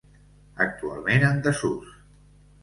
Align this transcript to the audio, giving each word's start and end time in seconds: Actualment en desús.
Actualment 0.65 1.27
en 1.27 1.37
desús. 1.49 1.93